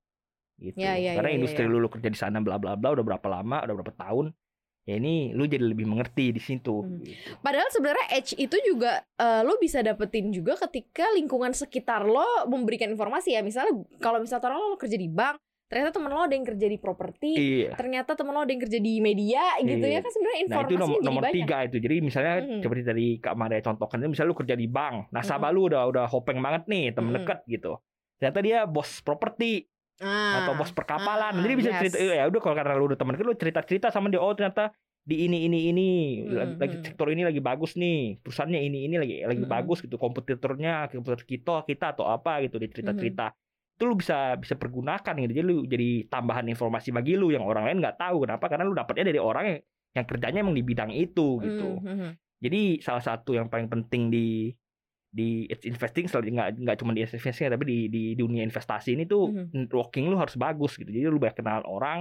Gitu. 0.58 0.82
Ya, 0.82 0.98
ya, 0.98 1.14
Karena 1.14 1.30
ya, 1.30 1.34
ya, 1.34 1.38
industri 1.38 1.64
ya. 1.66 1.70
lu, 1.70 1.78
lu 1.78 1.86
kerja 1.86 2.10
di 2.10 2.18
sana 2.18 2.42
bla 2.42 2.58
bla 2.58 2.74
bla 2.74 2.98
udah 2.98 3.06
berapa 3.06 3.28
lama, 3.30 3.62
udah 3.62 3.76
berapa 3.78 3.94
tahun. 3.94 4.34
Ya 4.88 4.96
ini 4.96 5.36
lu 5.36 5.44
jadi 5.44 5.62
lebih 5.62 5.84
mengerti 5.84 6.32
di 6.32 6.40
situ. 6.40 6.80
Mhm. 6.80 7.04
gitu. 7.04 7.36
Padahal 7.38 7.68
sebenarnya 7.68 8.08
edge 8.10 8.34
itu 8.34 8.56
juga 8.64 9.04
eh, 9.14 9.42
lo 9.44 9.60
bisa 9.60 9.84
dapetin 9.84 10.32
juga 10.32 10.56
ketika 10.58 11.04
lingkungan 11.12 11.52
sekitar 11.52 12.02
lo 12.02 12.24
memberikan 12.46 12.88
informasi 12.88 13.36
ya. 13.36 13.44
Misalnya 13.44 13.76
kalau 14.00 14.18
misalnya 14.18 14.48
taruh 14.48 14.64
lo 14.66 14.80
kerja 14.80 14.96
di 14.96 15.06
bank, 15.06 15.36
ternyata 15.68 15.92
temen 15.92 16.08
lo 16.08 16.24
ada 16.24 16.32
yang 16.32 16.48
kerja 16.48 16.64
di 16.66 16.78
properti, 16.78 17.32
Iya. 17.36 17.76
ternyata 17.76 18.16
temen 18.16 18.32
lo 18.32 18.40
ada 18.40 18.48
yang 18.48 18.64
kerja 18.64 18.80
di 18.80 18.94
media 18.98 19.44
gitu 19.60 19.76
Iya. 19.82 19.92
ya 19.92 20.00
kan 20.00 20.12
sebenarnya 20.14 20.40
Nah 20.40 20.58
itu 20.64 20.76
nomor, 20.78 20.98
nomor 21.04 21.22
banyak. 21.22 21.36
tiga 21.36 21.58
itu. 21.62 21.78
Jadi 21.78 21.96
misalnya 22.00 22.36
Mhm. 22.40 22.62
seperti 22.64 22.84
tadi 22.86 23.06
Kak 23.20 23.36
Maria 23.36 23.60
contohkan 23.60 23.98
itu 23.98 24.08
misalnya 24.08 24.32
lu 24.32 24.40
kerja 24.40 24.56
di 24.56 24.68
bank, 24.70 25.12
nasabah 25.12 25.52
lu 25.52 25.68
udah 25.68 25.84
udah 25.86 26.06
hopeng 26.08 26.40
banget 26.40 26.64
nih, 26.66 26.96
temen 26.96 27.12
Mhm. 27.12 27.18
deket 27.20 27.40
gitu. 27.46 27.76
Ternyata 28.16 28.40
dia 28.40 28.64
bos 28.64 29.04
properti 29.04 29.68
Ah, 29.98 30.46
atau 30.46 30.54
bos 30.54 30.70
perkapalan. 30.70 31.34
ah, 31.34 31.42
Jadi 31.42 31.54
bisa 31.58 31.70
yes. 31.74 31.80
cerita 31.82 31.98
ya 31.98 32.30
udah 32.30 32.42
kalau 32.42 32.56
karena 32.56 32.74
lu 32.78 32.86
udah 32.86 33.00
temen 33.00 33.18
lu 33.18 33.34
cerita-cerita 33.34 33.90
sama 33.90 34.14
dia 34.14 34.22
oh 34.22 34.30
ternyata 34.38 34.70
di 35.02 35.24
ini 35.24 35.48
ini 35.48 35.72
ini 35.72 35.88
Mhm. 36.28 36.60
lagi 36.60 36.76
sektor 36.84 37.08
ini 37.08 37.24
lagi 37.24 37.40
bagus 37.40 37.74
nih, 37.74 38.20
perusahaannya 38.20 38.60
ini 38.60 38.92
ini 38.92 38.96
lagi 39.00 39.16
lagi 39.24 39.42
Mhm. 39.42 39.50
bagus 39.50 39.80
gitu, 39.80 39.96
kompetitornya 39.96 40.92
kompetitor 40.92 41.24
kita 41.24 41.56
kita 41.64 41.86
atau 41.96 42.06
apa 42.06 42.44
gitu 42.44 42.60
dia 42.60 42.68
cerita-cerita. 42.68 43.32
Mhm. 43.32 43.76
Itu 43.80 43.84
lu 43.88 43.96
bisa 43.96 44.36
bisa 44.36 44.54
pergunakan 44.54 45.14
gitu. 45.18 45.34
Jadi 45.38 45.46
lu 45.48 45.64
jadi 45.64 45.90
tambahan 46.12 46.46
informasi 46.52 46.92
bagi 46.92 47.16
lu 47.16 47.32
yang 47.32 47.48
orang 47.48 47.72
lain 47.72 47.78
nggak 47.80 47.98
tahu. 47.98 48.28
Kenapa? 48.28 48.46
Karena 48.52 48.68
lu 48.68 48.76
dapatnya 48.76 49.06
dari 49.08 49.22
orang 49.22 49.46
yang 49.48 49.60
yang 49.96 50.06
kerjanya 50.06 50.40
emang 50.44 50.54
di 50.54 50.62
bidang 50.62 50.92
itu 50.92 51.40
gitu. 51.42 51.82
Mhm, 51.82 51.88
mhm. 51.88 52.10
Jadi 52.38 52.62
salah 52.84 53.02
satu 53.02 53.34
yang 53.34 53.48
paling 53.48 53.66
penting 53.66 54.12
di 54.12 54.52
di 55.08 55.48
it's 55.48 55.64
investing 55.64 56.06
selalu 56.06 56.36
nggak 56.36 56.50
nggak 56.62 56.78
cuma 56.84 56.92
di 56.92 57.02
investing 57.02 57.50
tapi 57.50 57.64
di 57.64 57.78
di 57.88 58.04
dunia 58.14 58.44
investasi 58.44 58.94
ini 59.00 59.08
tuh 59.08 59.32
Mhm. 59.32 59.56
networking 59.56 60.12
lu 60.12 60.20
harus 60.20 60.36
bagus 60.36 60.76
gitu. 60.76 60.88
Jadi 60.88 61.08
lu 61.08 61.18
banyak 61.18 61.38
kenalan 61.40 61.66
orang, 61.66 62.00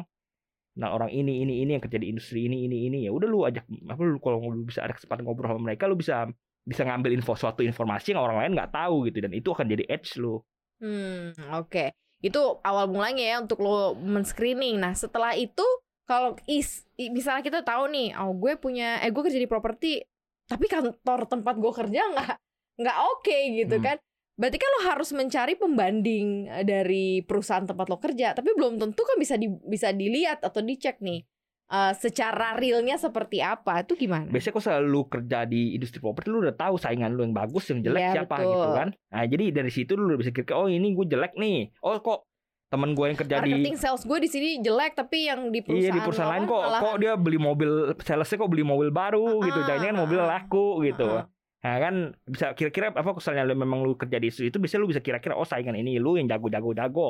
kenal 0.74 0.90
orang 0.92 1.10
ini 1.14 1.46
ini 1.46 1.62
ini 1.64 1.78
yang 1.78 1.82
kerja 1.82 1.96
di 2.02 2.10
industri 2.10 2.50
ini 2.50 2.66
ini 2.66 2.90
ini 2.90 2.98
ya 3.06 3.10
udah 3.14 3.28
lu 3.30 3.46
ajak 3.46 3.64
apa 3.64 4.00
lu 4.02 4.18
kalau 4.18 4.42
lu 4.50 4.66
bisa 4.66 4.82
ada 4.84 4.92
kesempatan 4.92 5.22
ngobrol 5.24 5.54
sama 5.54 5.62
mereka 5.72 5.86
lu 5.88 5.96
bisa 5.96 6.28
bisa 6.66 6.82
ngambil 6.82 7.14
info 7.14 7.38
suatu 7.38 7.62
informasi 7.62 8.10
yang 8.10 8.26
orang 8.26 8.42
lain 8.42 8.52
nggak 8.58 8.74
tahu 8.74 9.06
gitu 9.06 9.22
dan 9.22 9.32
itu 9.32 9.48
akan 9.54 9.66
jadi 9.70 9.84
edge 9.86 10.18
lu. 10.18 10.42
Hmm, 10.82 11.32
oke. 11.56 11.94
Itu 12.20 12.58
awal 12.60 12.90
mulanya 12.90 13.22
ya 13.22 13.36
untuk 13.38 13.62
lo 13.62 13.94
men-screening. 13.94 14.82
Nah, 14.82 14.92
setelah 14.92 15.32
itu 15.38 15.62
kalau 16.10 16.34
is 16.50 16.82
misalnya 16.98 17.42
kita 17.46 17.60
tahu 17.62 17.86
nih, 17.88 18.18
oh 18.18 18.34
gue 18.34 18.58
punya 18.58 18.98
eh 19.00 19.14
gue 19.14 19.22
kerja 19.22 19.38
di 19.38 19.46
properti, 19.46 20.02
tapi 20.50 20.66
kantor 20.66 21.30
tempat 21.30 21.54
gue 21.54 21.72
kerja 21.72 22.00
nggak 22.12 22.32
nggak 22.76 22.96
oke 23.10 23.36
gitu 23.54 23.76
Hmm. 23.76 23.84
kan. 23.84 23.96
Berarti 24.36 24.56
kan 24.56 24.70
lo 24.70 24.80
harus 24.86 25.10
mencari 25.10 25.56
pembanding 25.56 26.26
eh, 26.46 26.60
dari 26.60 27.06
perusahaan 27.20 27.64
tempat 27.64 27.86
lo 27.86 27.96
kerja, 27.96 28.32
tapi 28.32 28.52
belum 28.52 28.76
tentu 28.76 29.00
kan 29.00 29.16
bisa 29.16 29.34
di, 29.34 29.48
bisa 29.48 29.90
dilihat 29.90 30.40
atau 30.40 30.60
dicek 30.60 31.00
nih 31.00 31.24
eh, 31.66 31.92
secara 31.94 32.52
realnya 32.52 32.96
seperti 32.96 33.40
apa. 33.40 33.80
Itu 33.80 33.96
gimana? 33.96 34.28
Biasanya 34.28 34.52
kok 34.52 34.62
selalu 34.62 35.00
kerja 35.08 35.38
di 35.44 35.72
industri 35.72 35.98
properti 35.98 36.28
lu 36.28 36.40
udah 36.40 36.52
tahu 36.52 36.76
saingan 36.76 37.10
lu 37.10 37.22
yang 37.22 37.32
bagus 37.32 37.64
yang 37.66 37.80
jelek 37.80 38.02
Iya, 38.02 38.12
siapa 38.14 38.36
betul. 38.36 38.52
gitu 38.52 38.68
kan. 38.70 38.88
Nah, 38.92 39.24
jadi 39.24 39.44
dari 39.50 39.70
situ 39.70 39.92
lu 39.92 40.04
udah 40.06 40.18
bisa 40.18 40.30
kira 40.30 40.52
oh 40.54 40.68
ini 40.68 40.92
gue 40.92 41.06
jelek 41.06 41.32
nih. 41.34 41.58
Oh 41.80 41.96
kok 41.96 42.28
temen 42.66 42.92
gue 42.92 43.06
yang 43.06 43.16
kerja 43.16 43.36
di 43.40 43.52
Marketing 43.52 43.78
sales 43.78 44.02
gue 44.02 44.18
di 44.18 44.28
sini 44.28 44.48
jelek, 44.58 44.92
tapi 44.94 45.18
yang 45.24 45.48
di 45.48 45.62
perusahaan 45.62 45.80
Iya 45.82 45.90
di 45.92 46.00
perusahaan 46.02 46.32
lain 46.34 46.42
lo 46.42 46.50
kok 46.50 46.60
malah- 46.62 46.82
kok 46.82 46.96
dia 46.98 47.12
beli 47.14 47.38
mobil 47.38 47.70
salesnya 48.00 48.36
kok 48.36 48.50
beli 48.50 48.62
mobil 48.62 48.90
baru 48.90 49.40
gitu. 49.40 49.54
Ah, 49.56 49.66
Jangan-jangan 49.66 49.96
ah, 49.96 50.02
mobil 50.02 50.20
laku 50.20 50.66
gitu. 50.84 51.08
Ah, 51.08 51.24
ah. 51.24 51.24
Nah 51.66 51.82
kan 51.82 51.94
bisa 52.22 52.54
kira-kira 52.54 52.94
apa 52.94 53.10
misalnya 53.10 53.42
lu 53.42 53.58
memang 53.58 53.82
lu 53.82 53.98
kerja 53.98 54.22
di 54.22 54.30
situ 54.30 54.54
itu 54.54 54.58
bisa 54.62 54.78
lu 54.78 54.86
bisa 54.86 55.02
kira-kira 55.02 55.34
oh 55.34 55.42
saingan 55.42 55.74
ini 55.74 55.98
lu 55.98 56.14
yang 56.14 56.30
jago-jago 56.30 56.70
jago. 56.78 57.08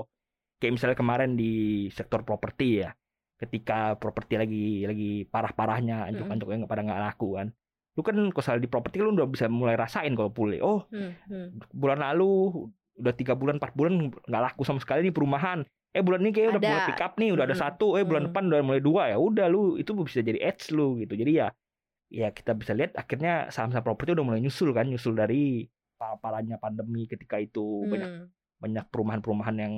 Kayak 0.57 0.81
misalnya 0.81 0.97
kemarin 0.97 1.37
di 1.37 1.53
sektor 1.93 2.25
properti 2.25 2.81
ya. 2.81 2.97
Ketika 3.37 4.01
properti 4.01 4.41
lagi 4.41 4.65
lagi 4.89 5.29
parah-parahnya 5.29 6.09
anjlok-anjloknya 6.09 6.65
nggak 6.65 6.73
pada 6.73 6.83
nggak 6.89 7.03
laku 7.05 7.37
kan. 7.37 7.53
Lu 7.93 8.01
kan 8.01 8.17
kalau 8.33 8.57
di 8.57 8.69
properti 8.69 8.97
lu 9.05 9.13
udah 9.13 9.29
bisa 9.29 9.45
mulai 9.53 9.77
rasain 9.77 10.17
kalau 10.17 10.33
pulih. 10.33 10.65
Oh 10.65 10.89
Hmm, 10.89 11.13
hmm. 11.29 11.47
bulan 11.77 12.01
lalu 12.01 12.65
udah 12.97 13.13
tiga 13.13 13.37
bulan 13.37 13.61
empat 13.61 13.77
bulan 13.77 14.09
nggak 14.09 14.43
laku 14.49 14.65
sama 14.65 14.81
sekali 14.81 15.05
nih 15.05 15.13
perumahan 15.13 15.61
eh 15.93 16.01
bulan 16.01 16.25
ini 16.25 16.33
kayak 16.33 16.57
udah 16.57 16.61
Ada. 16.61 16.69
mulai 16.73 16.89
pick 16.89 17.03
up 17.05 17.13
nih 17.17 17.29
udah 17.33 17.45
ada 17.45 17.53
Mm-mm. 17.53 17.65
satu 17.69 17.87
eh 18.01 18.05
bulan 18.09 18.23
Mm. 18.25 18.29
depan 18.33 18.43
udah 18.49 18.61
mulai 18.65 18.81
dua 18.81 19.03
ya 19.13 19.17
udah 19.21 19.47
lu 19.49 19.77
itu 19.77 19.93
bisa 19.97 20.25
jadi 20.25 20.41
edge 20.41 20.73
lu 20.73 20.97
gitu 21.01 21.13
jadi 21.13 21.33
ya 21.45 21.49
ya 22.09 22.31
kita 22.31 22.53
bisa 22.53 22.71
lihat 22.71 22.95
akhirnya 22.95 23.49
saham-saham 23.49 23.83
properti 23.83 24.13
udah 24.13 24.25
mulai 24.25 24.39
nyusul 24.39 24.71
kan 24.71 24.87
nyusul 24.87 25.13
dari 25.13 25.67
parahnya 25.97 26.57
pandemi 26.57 27.05
ketika 27.05 27.37
itu 27.37 27.85
banyak 27.85 28.07
Hmm. 28.07 28.27
banyak 28.57 28.85
perumahan-perumahan 28.87 29.57
yang 29.59 29.75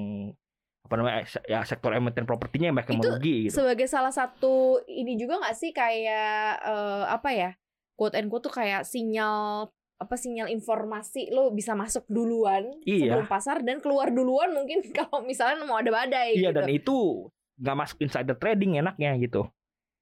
apa 0.80 0.94
namanya 0.94 1.20
se- 1.24 1.44
ya 1.44 1.60
sektor 1.62 1.90
emiten 1.90 2.24
propertinya 2.24 2.66
yang 2.66 2.76
banyak 2.76 2.90
yang 2.90 3.00
merugi 3.00 3.34
gitu 3.44 3.54
sebagai 3.58 3.86
salah 3.86 4.10
satu 4.10 4.54
ini 4.84 5.14
juga 5.14 5.36
nggak 5.36 5.56
sih 5.56 5.70
kayak 5.70 6.28
eh, 6.60 7.04
apa 7.06 7.30
ya 7.30 7.50
quote 7.94 8.14
and 8.14 8.28
quote 8.28 8.42
tuh 8.42 8.52
kayak 8.52 8.82
sinyal 8.82 9.68
apa 9.96 10.14
sinyal 10.14 10.46
informasi 10.46 11.28
lo 11.28 11.50
bisa 11.50 11.74
masuk 11.74 12.06
duluan 12.06 12.70
Iya. 12.82 13.14
sebelum 13.14 13.26
pasar 13.26 13.60
dan 13.60 13.78
keluar 13.78 14.08
duluan 14.08 14.52
mungkin 14.52 14.78
kalau 14.96 15.22
misalnya 15.22 15.62
mau 15.62 15.76
ada 15.76 15.90
badai 15.90 16.34
iya 16.34 16.50
gitu. 16.50 16.56
dan 16.56 16.66
itu 16.68 16.96
nggak 17.58 17.76
masuk 17.76 17.96
insider 18.00 18.34
trading 18.34 18.78
enaknya 18.78 19.18
gitu 19.18 19.50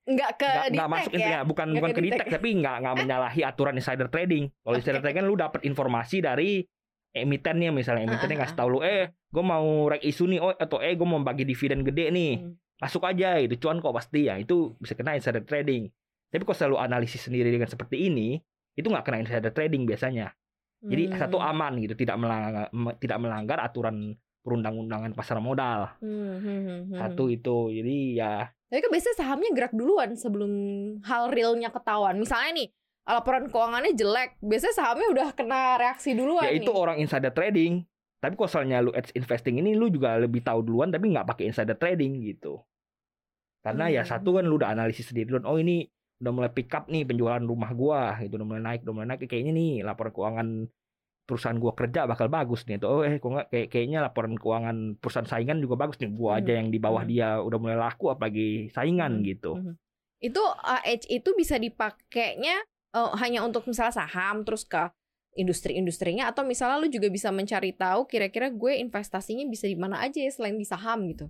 nggak 0.07 0.31
ke 0.39 0.47
nggak 0.47 0.67
nggak 0.71 0.89
masuk 0.89 1.13
ya. 1.13 1.27
ya, 1.29 1.41
bukan 1.43 1.67
Nggak 1.67 1.77
bukan 1.77 1.91
ke 1.91 2.01
detect. 2.01 2.15
detect, 2.23 2.31
tapi 2.33 2.49
nggak 2.57 2.77
nggak 2.79 2.95
menyalahi 2.97 3.41
aturan 3.43 3.75
insider 3.75 4.07
trading. 4.07 4.45
Kalau 4.57 4.75
insider 4.75 5.01
trading 5.01 5.19
kan 5.19 5.27
lu 5.27 5.35
dapat 5.35 5.61
informasi 5.63 6.17
dari 6.21 6.63
emitennya 7.11 7.71
misalnya 7.71 8.07
emitennya 8.07 8.29
Ah, 8.31 8.39
ah, 8.39 8.41
ngasih 8.45 8.57
tahu 8.57 8.69
lu 8.71 8.81
eh 8.81 9.09
gue 9.11 9.41
mau 9.41 9.67
rek 9.89 10.05
isu 10.05 10.25
nih 10.29 10.39
oh 10.39 10.53
atau 10.53 10.79
eh 10.79 10.93
gue 10.93 11.05
mau 11.05 11.19
bagi 11.19 11.43
dividen 11.43 11.81
gede 11.81 12.13
nih 12.13 12.33
Hmm. 12.37 12.53
masuk 12.77 13.03
aja 13.03 13.41
itu 13.41 13.57
cuan 13.57 13.81
kok 13.81 13.89
pasti 13.91 14.29
ya 14.29 14.37
itu 14.37 14.77
bisa 14.77 14.93
kena 14.93 15.17
insider 15.17 15.41
trading 15.41 15.89
tapi 16.29 16.43
kalau 16.45 16.53
selalu 16.55 16.77
analisis 16.77 17.25
sendiri 17.25 17.49
dengan 17.49 17.67
seperti 17.67 18.05
ini 18.05 18.37
itu 18.75 18.85
nggak 18.85 19.01
kena 19.03 19.19
insider 19.19 19.49
trading 19.49 19.89
biasanya 19.89 20.37
jadi 20.85 21.09
Hmm. 21.09 21.17
satu 21.19 21.41
aman 21.41 21.81
gitu 21.81 21.97
tidak 21.97 22.21
melanggar 22.21 22.69
tidak 23.01 23.17
melanggar 23.17 23.59
aturan 23.59 24.13
perundang-undangan 24.47 25.11
pasar 25.13 25.43
modal 25.43 25.91
Hmm, 25.99 26.39
hmm, 26.39 26.61
hmm, 26.63 26.81
hmm. 26.95 26.99
satu 27.03 27.27
itu 27.27 27.75
jadi 27.75 27.97
ya 28.15 28.35
Tapi 28.67 28.79
kan 28.83 28.91
biasanya 28.91 29.17
sahamnya 29.19 29.51
gerak 29.51 29.75
duluan 29.75 30.15
sebelum 30.15 30.53
hal 31.03 31.31
realnya 31.31 31.71
ketahuan. 31.71 32.19
Misalnya 32.19 32.51
nih 32.57 32.69
laporan 33.07 33.47
keuangannya 33.47 33.95
jelek, 33.95 34.35
biasanya 34.43 34.75
sahamnya 34.75 35.07
udah 35.07 35.29
kena 35.35 35.79
reaksi 35.79 36.15
duluan 36.15 36.43
ya 36.43 36.51
nih. 36.51 36.63
itu 36.63 36.71
orang 36.71 36.99
insider 36.99 37.31
trading 37.31 37.87
tapi 38.17 38.35
kalau 38.35 38.51
soalnya 38.51 38.83
lu 38.83 38.91
edge 38.91 39.15
investing 39.15 39.61
ini 39.61 39.79
lu 39.79 39.87
juga 39.87 40.19
lebih 40.19 40.43
tahu 40.43 40.67
duluan 40.67 40.91
tapi 40.91 41.15
nggak 41.15 41.27
pakai 41.27 41.47
insider 41.47 41.79
trading 41.79 42.19
gitu 42.25 42.59
karena 43.63 43.87
ya 43.87 44.03
Hmm. 44.03 44.11
satu 44.15 44.35
kan 44.35 44.45
lu 44.47 44.59
udah 44.59 44.75
analisis 44.75 45.11
sendiri 45.11 45.31
duluan 45.31 45.47
oh 45.47 45.59
ini 45.59 45.87
udah 46.19 46.33
mulai 46.33 46.51
pick 46.51 46.73
up 46.73 46.89
nih 46.89 47.05
penjualan 47.05 47.43
rumah 47.43 47.71
gua 47.71 48.19
gitu 48.19 48.35
udah 48.35 48.47
mulai 48.47 48.63
naik 48.65 48.81
udah 48.83 48.95
mulai 48.95 49.09
naik 49.15 49.27
kayaknya 49.27 49.53
nih 49.53 49.73
laporan 49.85 50.11
keuangan 50.11 50.49
perusahaan 51.27 51.59
gua 51.59 51.75
kerja 51.75 52.07
bakal 52.07 52.31
bagus 52.31 52.63
nih 52.65 52.79
tuh 52.79 52.89
oh 52.89 53.03
eh 53.03 53.19
kok 53.19 53.29
nggak 53.29 53.47
kayak 53.51 53.69
kayaknya 53.69 53.99
laporan 54.01 54.39
keuangan 54.39 54.95
perusahaan 55.03 55.27
saingan 55.27 55.59
juga 55.59 55.75
bagus 55.75 55.99
nih 55.99 56.15
gua 56.15 56.39
aja 56.39 56.55
Hmm. 56.55 56.59
yang 56.63 56.69
di 56.71 56.79
bawah 56.79 57.03
Hmm. 57.03 57.11
dia 57.11 57.29
udah 57.43 57.59
mulai 57.59 57.77
laku 57.77 58.09
apalagi 58.09 58.71
saingan 58.71 59.21
Hmm. 59.21 59.27
gitu 59.27 59.53
Hmm. 59.59 59.75
Itu 60.17 60.41
edge 60.87 61.05
itu 61.13 61.37
bisa 61.37 61.61
dipakainya 61.61 62.63
uh, 62.97 63.13
hanya 63.21 63.45
untuk 63.45 63.69
misalnya 63.69 64.01
saham 64.01 64.47
terus 64.49 64.65
ke 64.65 64.89
industri-industrinya 65.37 66.33
atau 66.33 66.49
misalnya 66.49 66.81
lu 66.81 66.89
juga 66.89 67.13
bisa 67.13 67.29
mencari 67.29 67.77
tahu 67.77 68.09
kira-kira 68.09 68.49
gue 68.49 68.81
investasinya 68.81 69.45
bisa 69.45 69.69
di 69.69 69.77
mana 69.77 70.01
aja 70.01 70.17
ya 70.17 70.33
selain 70.33 70.57
di 70.57 70.65
saham 70.65 71.05
gitu. 71.13 71.29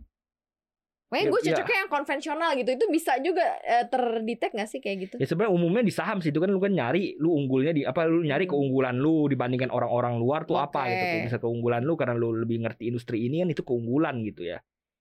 Makanya 1.06 1.22
Ya, 1.22 1.30
gue 1.30 1.40
ya. 1.40 1.46
cocoknya 1.54 1.78
yang 1.78 1.90
konvensional 1.92 2.50
gitu. 2.54 2.70
Itu 2.74 2.86
bisa 2.90 3.12
juga 3.22 3.46
eh, 3.62 3.86
terdetek 3.86 4.50
gak 4.52 4.66
sih 4.66 4.80
kayak 4.80 4.96
gitu? 5.06 5.14
Ya 5.16 5.26
sebenarnya 5.26 5.54
umumnya 5.54 5.82
di 5.82 5.94
saham 5.94 6.18
sih 6.18 6.28
itu 6.28 6.38
kan 6.38 6.50
lu 6.50 6.58
kan 6.58 6.70
nyari 6.70 7.14
lu 7.16 7.30
unggulnya 7.32 7.70
di 7.70 7.82
apa 7.82 8.04
lu 8.04 8.20
nyari 8.20 8.44
Hmm. 8.44 8.52
keunggulan 8.52 8.96
lu 8.96 9.26
dibandingkan 9.26 9.70
orang-orang 9.70 10.18
luar 10.18 10.42
tuh 10.44 10.58
apa 10.58 10.90
gitu. 10.90 11.04
Bisa 11.24 11.38
keunggulan 11.38 11.82
lu 11.82 11.94
karena 11.94 12.12
lu 12.12 12.34
lebih 12.34 12.58
ngerti 12.60 12.90
industri 12.90 13.22
ini 13.22 13.40
kan 13.40 13.48
itu 13.50 13.62
keunggulan 13.62 14.18
gitu 14.22 14.42
ya. 14.44 14.58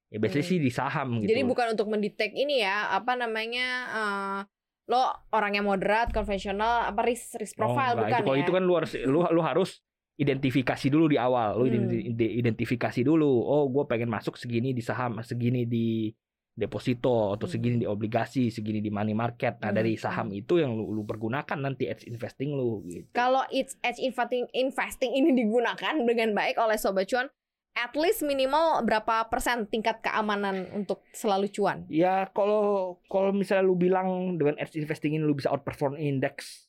Ya 0.07 0.21
biasanya 0.21 0.45
Hmm. 0.45 0.51
sih 0.53 0.59
di 0.61 0.69
saham 0.69 1.07
gitu. 1.19 1.29
Jadi 1.33 1.41
bukan 1.43 1.67
untuk 1.73 1.87
mendetek 1.89 2.31
ini 2.31 2.61
ya, 2.61 2.93
apa 2.93 3.17
namanya 3.17 3.67
eh, 3.89 4.39
lo 4.85 5.01
orang 5.33 5.57
yang 5.57 5.65
moderat, 5.65 6.13
konvensional, 6.13 6.85
apa 6.85 7.01
risk 7.01 7.33
risk 7.35 7.57
Oh, 7.57 7.65
profile 7.65 7.97
enggak. 7.97 8.05
bukan 8.05 8.13
itu, 8.13 8.25
kalau 8.29 8.37
ya? 8.37 8.43
itu 8.45 8.51
kan 8.53 8.63
lu 8.63 8.73
harus 8.77 8.91
lu 9.01 9.19
lu 9.25 9.41
harus 9.41 9.69
identifikasi 10.15 10.87
dulu 10.87 11.11
di 11.11 11.17
awal. 11.19 11.59
Lu 11.59 11.67
Hmm. 11.67 11.71
identi- 11.71 12.03
ide- 12.11 12.33
identifikasi 12.39 13.01
dulu. 13.03 13.27
Oh, 13.27 13.67
gue 13.67 13.83
pengen 13.85 14.07
masuk 14.07 14.39
segini 14.39 14.71
di 14.71 14.79
saham, 14.79 15.19
segini 15.21 15.67
di 15.67 16.07
deposito 16.55 17.35
atau 17.35 17.45
Hmm. 17.45 17.51
segini 17.51 17.75
di 17.83 17.87
obligasi, 17.87 18.47
segini 18.47 18.79
di 18.79 18.87
money 18.87 19.11
market. 19.11 19.59
Nah, 19.59 19.75
Hmm, 19.75 19.77
dari 19.77 19.99
saham 19.99 20.31
itu 20.31 20.55
yang 20.55 20.71
lu, 20.71 20.87
lu 20.95 21.03
pergunakan 21.03 21.59
nanti 21.59 21.91
edge 21.91 22.07
investing 22.07 22.55
lu 22.55 22.79
gitu. 22.87 23.11
Kalau 23.11 23.43
it's 23.51 23.75
edge 23.83 23.99
investing 23.99 24.47
investing 24.55 25.11
ini 25.11 25.35
digunakan 25.35 25.99
dengan 25.99 26.31
baik 26.31 26.55
oleh 26.55 26.79
sobat 26.79 27.11
cuan, 27.11 27.27
at 27.75 27.91
least 27.99 28.23
minimal 28.23 28.79
berapa 28.87 29.27
persen 29.27 29.67
tingkat 29.67 29.99
keamanan 29.99 30.71
untuk 30.71 31.03
selalu 31.11 31.51
cuan? 31.51 31.83
Ya 31.91 32.31
kalau 32.31 32.95
kalau 33.11 33.35
misalnya 33.35 33.67
lu 33.67 33.75
bilang 33.75 34.39
dengan 34.39 34.55
edge 34.55 34.79
investing 34.79 35.19
ini 35.19 35.27
lu 35.27 35.35
bisa 35.35 35.51
outperform 35.51 35.99
index 35.99 36.64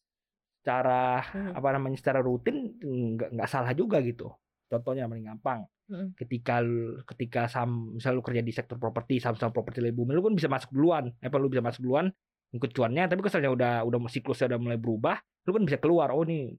secara 0.66 1.22
Hmm. 1.22 1.54
apa 1.54 1.68
namanya 1.70 1.94
secara 1.94 2.18
rutin 2.18 2.74
nggak 2.82 3.38
nggak 3.38 3.46
salah 3.46 3.70
juga 3.70 4.02
gitu. 4.02 4.34
Contohnya 4.66 5.06
yang 5.06 5.14
paling 5.14 5.26
gampang. 5.30 5.60
Hmm. 5.86 6.10
Ketika 6.18 6.58
ketika 7.06 7.46
saham 7.46 7.94
misalnya 7.94 8.18
lu 8.18 8.26
kerja 8.26 8.42
di 8.42 8.50
sektor 8.50 8.74
properti, 8.74 9.22
saham-saham 9.22 9.54
properti 9.54 9.78
lagi 9.78 9.94
booming, 9.94 10.18
lu 10.18 10.26
kan 10.26 10.34
bisa 10.34 10.50
masuk 10.50 10.74
duluan. 10.74 11.14
Apa 11.22 11.38
lu 11.38 11.46
bisa 11.46 11.62
masuk 11.62 11.86
duluan 11.86 12.10
ikut 12.50 12.74
cuannya, 12.74 13.06
tapi 13.06 13.22
misalnya 13.22 13.50
udah 13.54 13.72
udah 13.86 13.98
siklusnya 14.10 14.50
udah 14.50 14.58
mulai 14.58 14.74
berubah, 14.74 15.14
lu 15.46 15.54
kan 15.54 15.62
bisa 15.62 15.78
keluar. 15.78 16.10
Oh 16.10 16.26
nih 16.26 16.58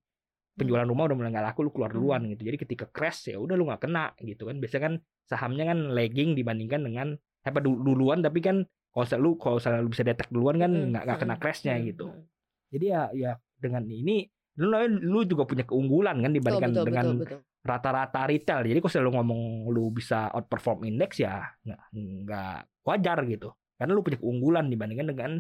penjualan 0.56 0.88
rumah 0.88 1.12
udah 1.12 1.18
mulai 1.20 1.32
nggak 1.36 1.46
laku, 1.52 1.68
lu 1.68 1.72
keluar 1.76 1.92
Hmm. 1.92 2.00
duluan 2.00 2.22
gitu. 2.32 2.48
Jadi 2.48 2.58
ketika 2.64 2.86
crash 2.88 3.28
ya 3.28 3.38
udah 3.38 3.60
lu 3.60 3.68
nggak 3.68 3.84
kena 3.84 4.16
gitu 4.24 4.48
kan. 4.48 4.56
Biasanya 4.58 4.84
kan 4.88 4.94
sahamnya 5.28 5.64
kan 5.68 5.80
lagging 5.92 6.32
dibandingkan 6.32 6.88
dengan 6.88 7.08
apa 7.44 7.60
du- 7.60 7.84
duluan 7.84 8.24
tapi 8.24 8.40
kan 8.40 8.64
kalau 8.88 9.06
lu 9.20 9.30
kalau 9.36 9.60
lu 9.84 9.92
bisa 9.92 10.08
detect 10.08 10.32
duluan 10.32 10.56
kan 10.56 10.72
Hmm, 10.72 10.96
nggak 10.96 11.04
nggak 11.04 11.20
kena 11.20 11.36
hmm, 11.36 11.44
crashnya 11.44 11.76
hmm, 11.76 11.84
gitu. 11.92 12.08
hmm. 12.08 12.24
Jadi 12.72 12.86
ya 12.88 13.02
ya 13.12 13.32
dengan 13.58 13.84
ini 13.86 14.26
lu 14.58 14.74
lu 14.90 15.22
juga 15.22 15.46
punya 15.46 15.62
keunggulan 15.64 16.18
kan 16.18 16.34
dibandingkan 16.34 16.72
betul, 16.74 16.86
dengan 16.90 17.06
betul, 17.14 17.22
betul. 17.38 17.40
rata-rata 17.62 18.22
retail. 18.26 18.66
Jadi 18.66 18.80
kalau 18.82 19.06
lu 19.06 19.12
ngomong 19.14 19.42
lu 19.70 19.94
bisa 19.94 20.34
outperform 20.34 20.90
indeks 20.90 21.22
ya 21.22 21.46
nggak 21.62 21.82
nggak 21.94 22.58
wajar 22.82 23.18
gitu. 23.30 23.54
Karena 23.78 23.92
lu 23.94 24.02
punya 24.02 24.18
keunggulan 24.18 24.66
dibandingkan 24.66 25.08
dengan 25.14 25.32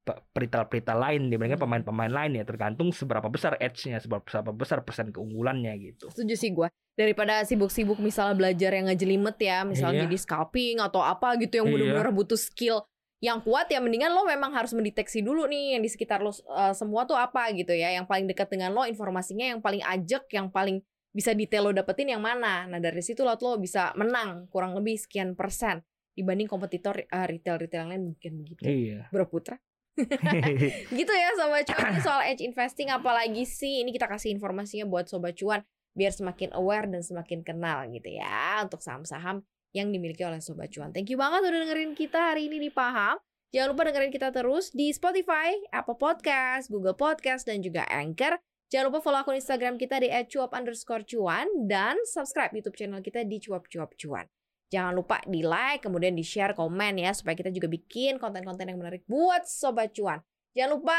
pe- 0.00 0.20
peritel-peritel 0.32 0.96
lain 0.96 1.28
dibandingkan 1.28 1.60
Hmm. 1.60 1.66
pemain-pemain 1.68 2.12
lain 2.12 2.40
ya 2.40 2.44
tergantung 2.44 2.88
seberapa 2.88 3.28
besar 3.28 3.60
edge-nya, 3.60 4.00
seberapa 4.00 4.48
besar 4.48 4.80
persen 4.80 5.12
keunggulannya 5.12 5.72
gitu. 5.84 6.08
Setuju 6.08 6.32
sih 6.32 6.50
gue. 6.52 6.68
Daripada 6.94 7.42
sibuk-sibuk 7.44 7.98
misalnya 7.98 8.38
belajar 8.38 8.70
yang 8.70 8.86
ngejelimet 8.88 9.36
ya, 9.36 9.66
misalnya 9.66 10.00
Iya. 10.00 10.06
jadi 10.08 10.18
scalping 10.20 10.76
atau 10.80 11.02
apa 11.02 11.36
gitu 11.36 11.60
yang 11.60 11.68
Iya. 11.68 11.74
benar-benar 11.76 12.14
butuh 12.14 12.38
skill 12.38 12.80
yang 13.22 13.40
kuat 13.40 13.70
ya 13.70 13.80
mendingan 13.80 14.12
lo 14.12 14.26
memang 14.26 14.52
harus 14.52 14.74
mendeteksi 14.76 15.24
dulu 15.24 15.48
nih 15.48 15.78
yang 15.78 15.82
di 15.82 15.90
sekitar 15.90 16.20
lo 16.20 16.30
uh, 16.30 16.74
semua 16.76 17.08
tuh 17.08 17.16
apa 17.16 17.48
gitu 17.54 17.72
ya. 17.72 17.94
Yang 17.94 18.06
paling 18.10 18.26
dekat 18.28 18.48
dengan 18.52 18.74
lo 18.74 18.84
informasinya 18.84 19.56
yang 19.56 19.60
paling 19.64 19.80
ajak, 19.80 20.28
yang 20.34 20.50
paling 20.52 20.84
bisa 21.14 21.30
detail 21.32 21.70
lo 21.70 21.72
dapetin 21.72 22.12
yang 22.12 22.20
mana. 22.20 22.66
Nah, 22.66 22.78
dari 22.82 23.00
situ 23.00 23.22
lo 23.22 23.38
lo 23.38 23.56
bisa 23.56 23.94
menang 23.94 24.50
kurang 24.50 24.74
lebih 24.74 24.98
sekian 24.98 25.38
persen 25.38 25.80
dibanding 26.14 26.46
kompetitor 26.46 26.94
uh, 27.10 27.26
retail-retail 27.26 27.86
yang 27.86 27.90
lain 27.90 28.04
mungkin 28.14 28.32
begitu. 28.42 28.62
Iya. 28.66 29.10
Bro 29.10 29.30
Putra. 29.30 29.58
gitu 30.98 31.12
ya 31.14 31.28
sobat 31.38 31.70
cuan 31.70 31.94
Ini 31.94 32.00
soal 32.02 32.22
edge 32.26 32.42
investing 32.42 32.90
apalagi 32.90 33.46
sih 33.46 33.86
ini 33.86 33.94
kita 33.94 34.10
kasih 34.10 34.34
informasinya 34.34 34.90
buat 34.90 35.06
sobat 35.06 35.38
cuan 35.38 35.62
biar 35.94 36.10
semakin 36.10 36.50
aware 36.58 36.90
dan 36.90 37.06
semakin 37.06 37.46
kenal 37.46 37.86
gitu 37.94 38.10
ya 38.10 38.58
untuk 38.66 38.82
saham-saham 38.82 39.46
yang 39.74 39.90
dimiliki 39.90 40.22
oleh 40.22 40.38
sobat 40.38 40.70
cuan. 40.70 40.94
Thank 40.94 41.10
you 41.10 41.18
banget 41.18 41.42
udah 41.42 41.60
dengerin 41.66 41.92
kita 41.98 42.32
hari 42.32 42.46
ini 42.46 42.62
di 42.62 42.70
Paham. 42.70 43.18
Jangan 43.50 43.68
lupa 43.74 43.82
dengerin 43.90 44.10
kita 44.14 44.30
terus 44.30 44.70
di 44.70 44.90
Spotify, 44.94 45.54
Apple 45.74 45.98
Podcast, 45.98 46.70
Google 46.70 46.94
Podcast, 46.94 47.46
dan 47.46 47.62
juga 47.62 47.86
Anchor. 47.90 48.38
Jangan 48.70 48.90
lupa 48.90 48.98
follow 49.04 49.22
akun 49.22 49.38
Instagram 49.38 49.78
kita 49.78 50.02
di 50.02 50.10
@cuap 50.10 50.50
underscore 50.54 51.06
cuan 51.06 51.46
dan 51.70 51.94
subscribe 52.06 52.50
YouTube 52.50 52.74
channel 52.74 52.98
kita 52.98 53.22
di 53.22 53.38
cuap 53.38 53.70
cuap 53.70 53.94
cuan. 53.94 54.26
Jangan 54.74 54.98
lupa 54.98 55.22
di 55.22 55.46
like, 55.46 55.86
kemudian 55.86 56.18
di 56.18 56.26
share, 56.26 56.56
komen 56.58 56.98
ya 56.98 57.14
supaya 57.14 57.38
kita 57.38 57.54
juga 57.54 57.70
bikin 57.70 58.18
konten-konten 58.18 58.66
yang 58.66 58.78
menarik 58.80 59.06
buat 59.06 59.46
sobat 59.46 59.94
cuan. 59.94 60.18
Jangan 60.58 60.70
lupa 60.74 60.98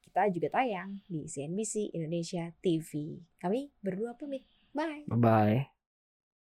kita 0.00 0.32
juga 0.32 0.48
tayang 0.60 1.04
di 1.04 1.28
CNBC 1.28 1.92
Indonesia 1.92 2.48
TV. 2.64 3.20
Kami 3.36 3.68
berdua 3.84 4.16
pamit. 4.16 4.48
Bye. 4.72 5.04
Bye 5.04 5.20
bye. 5.20 5.71